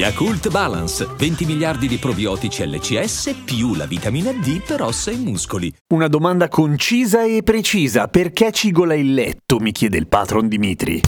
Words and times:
Yakult 0.00 0.48
Balance, 0.48 1.06
20 1.14 1.44
miliardi 1.44 1.86
di 1.86 1.98
probiotici 1.98 2.66
LCS 2.66 3.42
più 3.44 3.74
la 3.74 3.84
vitamina 3.84 4.32
D 4.32 4.62
per 4.62 4.80
ossa 4.80 5.10
e 5.10 5.16
muscoli. 5.16 5.70
Una 5.88 6.08
domanda 6.08 6.48
concisa 6.48 7.24
e 7.24 7.42
precisa. 7.42 8.08
Perché 8.08 8.50
cigola 8.50 8.94
il 8.94 9.12
letto? 9.12 9.58
mi 9.58 9.72
chiede 9.72 9.98
il 9.98 10.08
patron 10.08 10.48
Dimitri. 10.48 11.02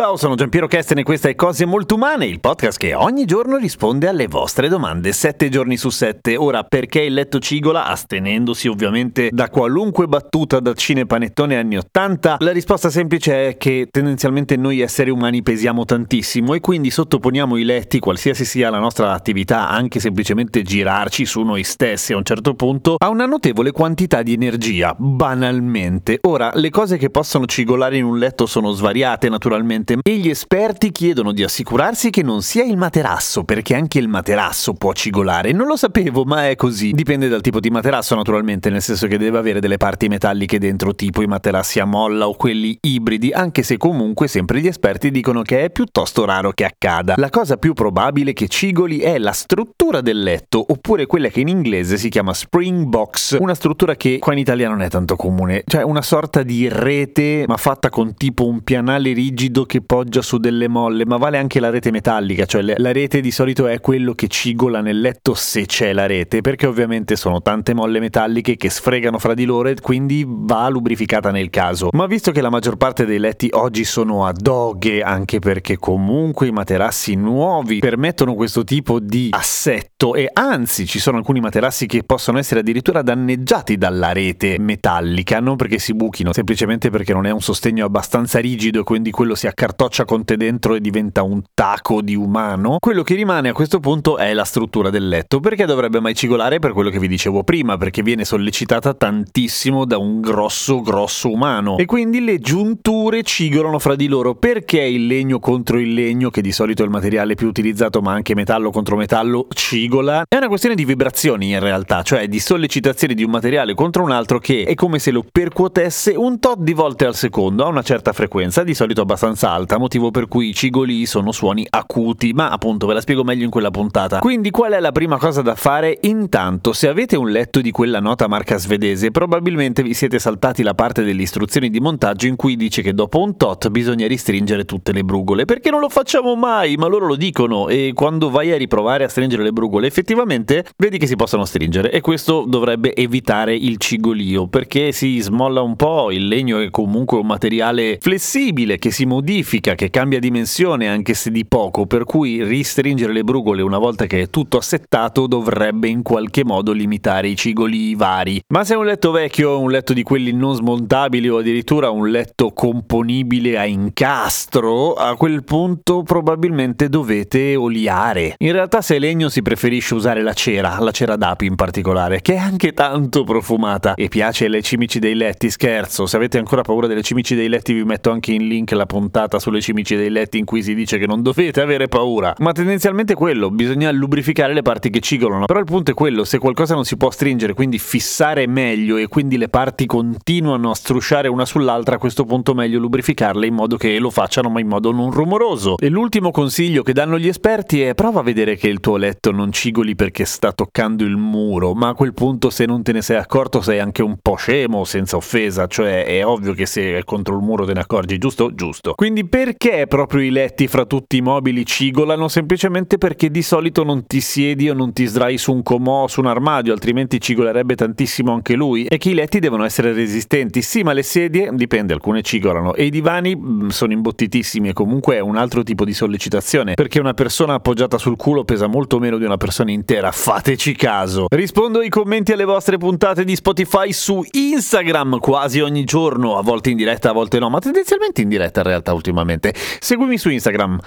Ciao, 0.00 0.16
sono 0.16 0.34
Giampiero 0.34 0.66
Kesten 0.66 0.96
e 0.96 1.02
questa 1.02 1.28
è 1.28 1.34
Cose 1.34 1.66
Molto 1.66 1.96
Umane, 1.96 2.24
il 2.24 2.40
podcast 2.40 2.78
che 2.78 2.94
ogni 2.94 3.26
giorno 3.26 3.58
risponde 3.58 4.08
alle 4.08 4.28
vostre 4.28 4.70
domande, 4.70 5.12
7 5.12 5.50
giorni 5.50 5.76
su 5.76 5.90
7. 5.90 6.38
Ora, 6.38 6.62
perché 6.62 7.02
il 7.02 7.12
letto 7.12 7.38
cigola, 7.38 7.84
astenendosi 7.84 8.66
ovviamente 8.66 9.28
da 9.30 9.50
qualunque 9.50 10.06
battuta 10.06 10.58
da 10.58 10.72
cinepanettone 10.72 11.58
anni 11.58 11.76
80? 11.76 12.36
La 12.38 12.50
risposta 12.50 12.88
semplice 12.88 13.48
è 13.48 13.56
che 13.58 13.88
tendenzialmente 13.90 14.56
noi 14.56 14.80
esseri 14.80 15.10
umani 15.10 15.42
pesiamo 15.42 15.84
tantissimo 15.84 16.54
e 16.54 16.60
quindi 16.60 16.90
sottoponiamo 16.90 17.58
i 17.58 17.64
letti, 17.64 17.98
qualsiasi 17.98 18.46
sia 18.46 18.70
la 18.70 18.78
nostra 18.78 19.12
attività, 19.12 19.68
anche 19.68 20.00
semplicemente 20.00 20.62
girarci 20.62 21.26
su 21.26 21.42
noi 21.42 21.62
stessi 21.62 22.14
a 22.14 22.16
un 22.16 22.24
certo 22.24 22.54
punto, 22.54 22.94
a 22.96 23.10
una 23.10 23.26
notevole 23.26 23.70
quantità 23.70 24.22
di 24.22 24.32
energia, 24.32 24.94
banalmente. 24.96 26.20
Ora, 26.22 26.52
le 26.54 26.70
cose 26.70 26.96
che 26.96 27.10
possono 27.10 27.44
cigolare 27.44 27.98
in 27.98 28.04
un 28.04 28.18
letto 28.18 28.46
sono 28.46 28.70
svariate 28.70 29.28
naturalmente 29.28 29.88
e 30.02 30.16
gli 30.16 30.28
esperti 30.28 30.92
chiedono 30.92 31.32
di 31.32 31.42
assicurarsi 31.42 32.10
che 32.10 32.22
non 32.22 32.42
sia 32.42 32.64
il 32.64 32.76
materasso, 32.76 33.44
perché 33.44 33.74
anche 33.74 33.98
il 33.98 34.08
materasso 34.08 34.74
può 34.74 34.92
cigolare. 34.92 35.52
Non 35.52 35.66
lo 35.66 35.76
sapevo, 35.76 36.24
ma 36.24 36.48
è 36.48 36.56
così. 36.56 36.92
Dipende 36.92 37.28
dal 37.28 37.40
tipo 37.40 37.60
di 37.60 37.70
materasso, 37.70 38.14
naturalmente, 38.14 38.70
nel 38.70 38.82
senso 38.82 39.06
che 39.06 39.18
deve 39.18 39.38
avere 39.38 39.60
delle 39.60 39.76
parti 39.76 40.08
metalliche 40.08 40.58
dentro, 40.58 40.94
tipo 40.94 41.22
i 41.22 41.26
materassi 41.26 41.80
a 41.80 41.84
molla 41.84 42.28
o 42.28 42.34
quelli 42.34 42.76
ibridi, 42.80 43.32
anche 43.32 43.62
se 43.62 43.76
comunque 43.76 44.28
sempre 44.28 44.60
gli 44.60 44.66
esperti 44.66 45.10
dicono 45.10 45.42
che 45.42 45.64
è 45.64 45.70
piuttosto 45.70 46.24
raro 46.24 46.52
che 46.52 46.64
accada. 46.64 47.14
La 47.16 47.30
cosa 47.30 47.56
più 47.56 47.72
probabile 47.72 48.32
che 48.32 48.48
cigoli 48.48 48.98
è 48.98 49.18
la 49.18 49.32
struttura 49.32 50.00
del 50.00 50.22
letto, 50.22 50.64
oppure 50.68 51.06
quella 51.06 51.28
che 51.28 51.40
in 51.40 51.48
inglese 51.48 51.96
si 51.96 52.08
chiama 52.08 52.34
spring 52.34 52.84
box, 52.86 53.36
una 53.38 53.54
struttura 53.54 53.94
che 53.96 54.18
qua 54.18 54.32
in 54.32 54.38
Italia 54.38 54.68
non 54.68 54.82
è 54.82 54.88
tanto 54.88 55.16
comune, 55.16 55.62
cioè 55.66 55.82
una 55.82 56.02
sorta 56.02 56.42
di 56.42 56.68
rete 56.68 57.44
ma 57.46 57.56
fatta 57.56 57.88
con 57.88 58.14
tipo 58.14 58.46
un 58.46 58.62
pianale 58.62 59.12
rigido 59.12 59.64
che 59.64 59.79
poggia 59.84 60.22
su 60.22 60.38
delle 60.38 60.68
molle, 60.68 61.06
ma 61.06 61.16
vale 61.16 61.38
anche 61.38 61.60
la 61.60 61.70
rete 61.70 61.90
metallica, 61.90 62.44
cioè 62.46 62.62
la 62.62 62.92
rete 62.92 63.20
di 63.20 63.30
solito 63.30 63.66
è 63.66 63.80
quello 63.80 64.14
che 64.14 64.28
cigola 64.28 64.80
nel 64.80 65.00
letto 65.00 65.34
se 65.34 65.66
c'è 65.66 65.92
la 65.92 66.06
rete, 66.06 66.40
perché 66.40 66.66
ovviamente 66.66 67.16
sono 67.16 67.42
tante 67.42 67.74
molle 67.74 68.00
metalliche 68.00 68.56
che 68.56 68.70
sfregano 68.70 69.18
fra 69.18 69.34
di 69.34 69.44
loro 69.44 69.68
e 69.68 69.76
quindi 69.80 70.24
va 70.26 70.68
lubrificata 70.68 71.30
nel 71.30 71.50
caso. 71.50 71.88
Ma 71.92 72.06
visto 72.06 72.30
che 72.30 72.40
la 72.40 72.50
maggior 72.50 72.76
parte 72.76 73.04
dei 73.04 73.18
letti 73.18 73.48
oggi 73.52 73.84
sono 73.84 74.26
a 74.26 74.32
doghe, 74.32 75.02
anche 75.02 75.38
perché 75.38 75.76
comunque 75.76 76.46
i 76.46 76.52
materassi 76.52 77.14
nuovi 77.14 77.78
permettono 77.78 78.34
questo 78.34 78.64
tipo 78.64 78.98
di 79.00 79.28
assetto 79.30 80.14
e 80.14 80.28
anzi 80.32 80.86
ci 80.86 80.98
sono 80.98 81.18
alcuni 81.18 81.40
materassi 81.40 81.86
che 81.86 82.02
possono 82.04 82.38
essere 82.38 82.60
addirittura 82.60 83.02
danneggiati 83.02 83.76
dalla 83.76 84.12
rete 84.12 84.58
metallica, 84.58 85.40
non 85.40 85.56
perché 85.56 85.78
si 85.78 85.94
buchino, 85.94 86.32
semplicemente 86.32 86.90
perché 86.90 87.12
non 87.12 87.26
è 87.26 87.30
un 87.30 87.40
sostegno 87.40 87.84
abbastanza 87.84 88.38
rigido 88.38 88.80
e 88.80 88.84
quindi 88.84 89.10
quello 89.10 89.34
si 89.34 89.46
accartoccia 89.60 90.06
con 90.06 90.24
te 90.24 90.38
dentro 90.38 90.74
e 90.74 90.80
diventa 90.80 91.22
un 91.22 91.42
taco 91.52 92.00
di 92.00 92.14
umano, 92.14 92.78
quello 92.80 93.02
che 93.02 93.14
rimane 93.14 93.50
a 93.50 93.52
questo 93.52 93.78
punto 93.78 94.16
è 94.16 94.32
la 94.32 94.44
struttura 94.44 94.88
del 94.88 95.06
letto. 95.06 95.38
Perché 95.38 95.66
dovrebbe 95.66 96.00
mai 96.00 96.14
cigolare? 96.14 96.58
Per 96.58 96.72
quello 96.72 96.88
che 96.88 96.98
vi 96.98 97.08
dicevo 97.08 97.42
prima, 97.44 97.76
perché 97.76 98.02
viene 98.02 98.24
sollecitata 98.24 98.94
tantissimo 98.94 99.84
da 99.84 99.98
un 99.98 100.22
grosso 100.22 100.80
grosso 100.80 101.30
umano 101.30 101.76
e 101.76 101.84
quindi 101.84 102.24
le 102.24 102.38
giunture 102.38 103.22
cigolano 103.22 103.78
fra 103.78 103.96
di 103.96 104.08
loro. 104.08 104.34
Perché 104.34 104.80
il 104.80 105.06
legno 105.06 105.38
contro 105.40 105.78
il 105.78 105.92
legno, 105.92 106.30
che 106.30 106.40
di 106.40 106.52
solito 106.52 106.80
è 106.80 106.86
il 106.86 106.90
materiale 106.90 107.34
più 107.34 107.46
utilizzato, 107.46 108.00
ma 108.00 108.12
anche 108.12 108.34
metallo 108.34 108.70
contro 108.70 108.96
metallo, 108.96 109.46
cigola? 109.52 110.24
È 110.26 110.36
una 110.36 110.48
questione 110.48 110.74
di 110.74 110.86
vibrazioni 110.86 111.50
in 111.50 111.60
realtà, 111.60 112.00
cioè 112.00 112.28
di 112.28 112.40
sollecitazione 112.40 113.12
di 113.12 113.24
un 113.24 113.30
materiale 113.30 113.74
contro 113.74 114.02
un 114.02 114.10
altro 114.10 114.38
che 114.38 114.64
è 114.64 114.74
come 114.74 114.98
se 114.98 115.10
lo 115.10 115.22
percuotesse 115.30 116.14
un 116.16 116.38
tot 116.38 116.60
di 116.60 116.72
volte 116.72 117.04
al 117.04 117.14
secondo 117.14 117.64
a 117.64 117.68
una 117.68 117.82
certa 117.82 118.14
frequenza, 118.14 118.64
di 118.64 118.72
solito 118.72 119.02
abbastanza 119.02 119.49
alta, 119.52 119.78
motivo 119.78 120.10
per 120.10 120.28
cui 120.28 120.48
i 120.48 120.54
cigoli 120.54 121.06
sono 121.06 121.32
suoni 121.32 121.66
acuti, 121.68 122.32
ma 122.32 122.50
appunto 122.50 122.86
ve 122.86 122.94
la 122.94 123.00
spiego 123.00 123.24
meglio 123.24 123.44
in 123.44 123.50
quella 123.50 123.70
puntata. 123.70 124.18
Quindi 124.18 124.50
qual 124.50 124.72
è 124.72 124.80
la 124.80 124.92
prima 124.92 125.18
cosa 125.18 125.42
da 125.42 125.54
fare? 125.54 125.98
Intanto, 126.02 126.72
se 126.72 126.88
avete 126.88 127.16
un 127.16 127.30
letto 127.30 127.60
di 127.60 127.70
quella 127.70 128.00
nota 128.00 128.28
marca 128.28 128.56
svedese, 128.56 129.10
probabilmente 129.10 129.82
vi 129.82 129.94
siete 129.94 130.18
saltati 130.18 130.62
la 130.62 130.74
parte 130.74 131.02
delle 131.02 131.22
istruzioni 131.22 131.70
di 131.70 131.80
montaggio 131.80 132.26
in 132.26 132.36
cui 132.36 132.56
dice 132.56 132.82
che 132.82 132.94
dopo 132.94 133.20
un 133.20 133.36
tot 133.36 133.68
bisogna 133.70 134.06
ristringere 134.06 134.64
tutte 134.64 134.92
le 134.92 135.02
brugole, 135.02 135.44
perché 135.44 135.70
non 135.70 135.80
lo 135.80 135.88
facciamo 135.88 136.36
mai, 136.36 136.76
ma 136.76 136.86
loro 136.86 137.06
lo 137.06 137.16
dicono 137.16 137.68
e 137.68 137.92
quando 137.94 138.30
vai 138.30 138.52
a 138.52 138.56
riprovare 138.56 139.04
a 139.04 139.08
stringere 139.08 139.42
le 139.42 139.52
brugole, 139.52 139.86
effettivamente 139.86 140.64
vedi 140.76 140.98
che 140.98 141.06
si 141.06 141.16
possono 141.16 141.44
stringere 141.44 141.90
e 141.90 142.00
questo 142.00 142.44
dovrebbe 142.46 142.94
evitare 142.94 143.54
il 143.54 143.78
cigolio, 143.78 144.46
perché 144.46 144.92
si 144.92 145.18
smolla 145.18 145.60
un 145.60 145.76
po', 145.76 146.10
il 146.10 146.28
legno 146.28 146.60
è 146.60 146.70
comunque 146.70 147.18
un 147.18 147.26
materiale 147.26 147.98
flessibile 148.00 148.78
che 148.78 148.90
si 148.90 149.04
modifica 149.06 149.38
modifica 149.40 149.74
che 149.74 149.88
cambia 149.88 150.18
dimensione 150.18 150.86
anche 150.86 151.14
se 151.14 151.30
di 151.30 151.46
poco, 151.46 151.86
per 151.86 152.04
cui 152.04 152.44
ristringere 152.44 153.12
le 153.12 153.24
brugole 153.24 153.62
una 153.62 153.78
volta 153.78 154.04
che 154.06 154.22
è 154.22 154.28
tutto 154.28 154.58
assettato 154.58 155.26
dovrebbe 155.26 155.88
in 155.88 156.02
qualche 156.02 156.44
modo 156.44 156.72
limitare 156.72 157.28
i 157.28 157.36
cigoli 157.36 157.94
vari. 157.94 158.42
Ma 158.48 158.64
se 158.64 158.74
è 158.74 158.76
un 158.76 158.84
letto 158.84 159.10
vecchio, 159.10 159.58
un 159.58 159.70
letto 159.70 159.94
di 159.94 160.02
quelli 160.02 160.32
non 160.32 160.54
smontabili 160.54 161.28
o 161.30 161.38
addirittura 161.38 161.88
un 161.88 162.10
letto 162.10 162.52
componibile 162.52 163.58
a 163.58 163.64
incastro, 163.64 164.92
a 164.92 165.16
quel 165.16 165.42
punto 165.42 166.02
probabilmente 166.02 166.90
dovete 166.90 167.56
oliare. 167.56 168.34
In 168.38 168.52
realtà 168.52 168.82
se 168.82 168.96
è 168.96 168.98
legno 168.98 169.30
si 169.30 169.40
preferisce 169.40 169.94
usare 169.94 170.22
la 170.22 170.34
cera, 170.34 170.78
la 170.80 170.90
cera 170.90 171.16
d'api 171.16 171.46
in 171.46 171.54
particolare, 171.54 172.20
che 172.20 172.34
è 172.34 172.38
anche 172.38 172.72
tanto 172.72 173.24
profumata 173.24 173.94
e 173.94 174.08
piace 174.08 174.44
alle 174.46 174.60
cimici 174.60 174.98
dei 174.98 175.14
letti, 175.14 175.50
scherzo, 175.50 176.04
se 176.04 176.16
avete 176.16 176.36
ancora 176.36 176.60
paura 176.60 176.86
delle 176.86 177.02
cimici 177.02 177.34
dei 177.34 177.48
letti 177.48 177.72
vi 177.72 177.84
metto 177.84 178.10
anche 178.10 178.32
in 178.32 178.46
link 178.46 178.72
la 178.72 178.86
puntata 178.86 179.29
puntata 179.30 179.38
sulle 179.38 179.60
cimici 179.60 179.94
dei 179.94 180.10
letti 180.10 180.38
in 180.38 180.44
cui 180.44 180.62
si 180.62 180.74
dice 180.74 180.98
che 180.98 181.06
non 181.06 181.22
dovete 181.22 181.60
avere 181.60 181.86
paura. 181.86 182.34
Ma 182.38 182.52
tendenzialmente 182.52 183.14
quello, 183.14 183.50
bisogna 183.50 183.90
lubrificare 183.92 184.52
le 184.52 184.62
parti 184.62 184.90
che 184.90 184.98
cigolano. 184.98 185.44
Però 185.44 185.60
il 185.60 185.64
punto 185.64 185.92
è 185.92 185.94
quello, 185.94 186.24
se 186.24 186.38
qualcosa 186.38 186.74
non 186.74 186.84
si 186.84 186.96
può 186.96 187.10
stringere, 187.10 187.54
quindi 187.54 187.78
fissare 187.78 188.46
meglio 188.48 188.96
e 188.96 189.06
quindi 189.06 189.38
le 189.38 189.48
parti 189.48 189.86
continuano 189.86 190.70
a 190.70 190.74
strusciare 190.74 191.28
una 191.28 191.44
sull'altra, 191.44 191.94
a 191.96 191.98
questo 191.98 192.24
punto 192.24 192.54
meglio 192.54 192.80
lubrificarle 192.80 193.46
in 193.46 193.54
modo 193.54 193.76
che 193.76 193.98
lo 193.98 194.10
facciano 194.10 194.50
ma 194.50 194.60
in 194.60 194.66
modo 194.66 194.90
non 194.90 195.10
rumoroso. 195.12 195.76
E 195.78 195.88
l'ultimo 195.88 196.30
consiglio 196.30 196.82
che 196.82 196.92
danno 196.92 197.18
gli 197.18 197.28
esperti 197.28 197.82
è 197.82 197.94
prova 197.94 198.20
a 198.20 198.22
vedere 198.24 198.56
che 198.56 198.68
il 198.68 198.80
tuo 198.80 198.96
letto 198.96 199.30
non 199.30 199.52
cigoli 199.52 199.94
perché 199.94 200.24
sta 200.24 200.52
toccando 200.52 201.04
il 201.04 201.16
muro, 201.16 201.74
ma 201.74 201.88
a 201.88 201.94
quel 201.94 202.14
punto 202.14 202.50
se 202.50 202.64
non 202.66 202.82
te 202.82 202.92
ne 202.92 203.02
sei 203.02 203.18
accorto 203.18 203.60
sei 203.60 203.78
anche 203.78 204.02
un 204.02 204.16
po' 204.20 204.34
scemo, 204.34 204.84
senza 204.84 205.16
offesa, 205.16 205.66
cioè 205.66 206.04
è 206.04 206.24
ovvio 206.24 206.52
che 206.52 206.66
se 206.66 206.98
è 206.98 207.04
contro 207.04 207.36
il 207.36 207.42
muro 207.42 207.64
te 207.64 207.74
ne 207.74 207.80
accorgi, 207.80 208.18
giusto? 208.18 208.54
Giusto. 208.54 208.94
Quindi 208.94 209.19
quindi 209.20 209.28
perché 209.28 209.86
proprio 209.86 210.22
i 210.22 210.30
letti 210.30 210.66
fra 210.66 210.84
tutti 210.84 211.18
i 211.18 211.20
mobili 211.20 211.66
cigolano? 211.66 212.28
Semplicemente 212.28 212.96
perché 212.96 213.30
di 213.30 213.42
solito 213.42 213.84
non 213.84 214.06
ti 214.06 214.20
siedi 214.20 214.70
o 214.70 214.74
non 214.74 214.92
ti 214.92 215.04
sdrai 215.04 215.36
su 215.36 215.52
un 215.52 215.62
comò 215.62 216.04
o 216.04 216.06
su 216.08 216.20
un 216.20 216.26
armadio, 216.26 216.72
altrimenti 216.72 217.20
cigolerebbe 217.20 217.74
tantissimo 217.74 218.32
anche 218.32 218.54
lui. 218.54 218.86
E 218.86 218.98
che 218.98 219.10
i 219.10 219.14
letti 219.14 219.38
devono 219.38 219.64
essere 219.64 219.92
resistenti. 219.92 220.62
Sì, 220.62 220.82
ma 220.82 220.92
le 220.92 221.02
sedie, 221.02 221.50
dipende, 221.52 221.92
alcune 221.92 222.22
cigolano. 222.22 222.74
E 222.74 222.84
i 222.84 222.90
divani 222.90 223.34
mh, 223.34 223.64
mm, 223.64 223.68
sono 223.68 223.92
imbottitissimi 223.92 224.68
e 224.68 224.72
comunque 224.72 225.16
è 225.16 225.20
un 225.20 225.36
altro 225.36 225.62
tipo 225.62 225.84
di 225.84 225.92
sollecitazione. 225.92 226.74
Perché 226.74 227.00
una 227.00 227.14
persona 227.14 227.54
appoggiata 227.54 227.98
sul 227.98 228.16
culo 228.16 228.44
pesa 228.44 228.68
molto 228.68 228.98
meno 228.98 229.18
di 229.18 229.24
una 229.24 229.36
persona 229.36 229.70
intera. 229.70 230.10
Fateci 230.12 230.74
caso. 230.74 231.26
Rispondo 231.28 231.80
ai 231.80 231.88
commenti 231.88 232.32
alle 232.32 232.44
vostre 232.44 232.78
puntate 232.78 233.24
di 233.24 233.34
Spotify 233.36 233.92
su 233.92 234.22
Instagram 234.30 235.18
quasi 235.18 235.60
ogni 235.60 235.84
giorno, 235.84 236.38
a 236.38 236.42
volte 236.42 236.70
in 236.70 236.76
diretta, 236.76 237.10
a 237.10 237.12
volte 237.12 237.38
no, 237.38 237.50
ma 237.50 237.58
tendenzialmente 237.58 238.22
in 238.22 238.28
diretta 238.28 238.60
in 238.60 238.66
realtà 238.66 238.92
ultimamente. 239.10 239.54
Seguimi 239.80 240.16
su 240.16 240.30
Instagram, 240.30 240.78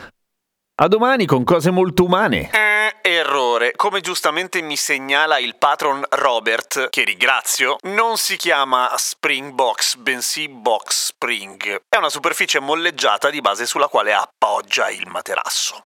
A 0.76 0.88
domani 0.88 1.28
con 1.28 1.44
cose 1.44 1.70
molto 1.70 2.04
umane. 2.04 2.50
Eh, 2.52 2.96
errore. 3.02 3.74
Come 3.76 4.02
giustamente 4.02 4.60
mi 4.64 4.76
segnala 4.76 5.38
il 5.38 5.56
patron 5.56 6.04
Robert, 6.10 6.90
che 6.90 7.04
ringrazio, 7.04 7.76
non 7.84 8.18
si 8.18 8.38
chiama 8.38 8.92
Spring 8.96 9.52
Box, 9.52 9.98
bensì 9.98 10.50
Box 10.50 11.10
Spring. 11.10 11.82
È 11.88 11.98
una 11.98 12.10
superficie 12.10 12.60
molleggiata 12.60 13.30
di 13.30 13.40
base 13.40 13.68
sulla 13.68 13.88
quale 13.88 14.14
appoggia 14.14 14.90
il 14.90 15.06
materasso. 15.08 15.84